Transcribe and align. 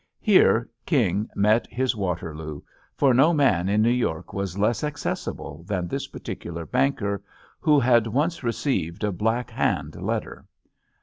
Here 0.19 0.67
King 0.87 1.29
met 1.35 1.67
his 1.67 1.95
Waterloo; 1.95 2.63
for 2.95 3.13
no 3.13 3.33
man 3.35 3.69
in 3.69 3.83
New 3.83 3.91
York 3.91 4.33
was 4.33 4.57
less 4.57 4.83
accessible 4.83 5.61
than 5.67 5.87
this 5.87 6.07
particular 6.07 6.65
banker, 6.65 7.21
who 7.59 7.73
jjjf 7.73 7.75
JUST 7.75 7.83
SWEETHEARTS 7.83 8.05
had 8.05 8.07
once 8.07 8.43
received 8.43 9.03
a 9.03 9.11
"black 9.11 9.51
hand" 9.51 10.01
letter. 10.01 10.47